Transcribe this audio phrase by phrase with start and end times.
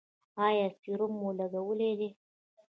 [0.45, 2.09] ایا سیروم مو لګولی دی؟